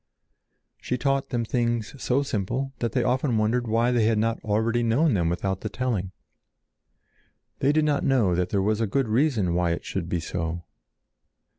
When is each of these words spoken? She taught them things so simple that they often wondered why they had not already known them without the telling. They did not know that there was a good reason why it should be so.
She 0.79 0.97
taught 0.97 1.29
them 1.29 1.45
things 1.45 1.93
so 2.01 2.23
simple 2.23 2.73
that 2.79 2.93
they 2.93 3.03
often 3.03 3.37
wondered 3.37 3.67
why 3.67 3.91
they 3.91 4.05
had 4.05 4.17
not 4.17 4.43
already 4.43 4.81
known 4.81 5.13
them 5.13 5.29
without 5.29 5.61
the 5.61 5.69
telling. 5.69 6.11
They 7.59 7.71
did 7.71 7.85
not 7.85 8.03
know 8.03 8.33
that 8.33 8.49
there 8.49 8.63
was 8.63 8.81
a 8.81 8.87
good 8.87 9.07
reason 9.07 9.53
why 9.53 9.73
it 9.73 9.85
should 9.85 10.09
be 10.09 10.19
so. 10.19 10.63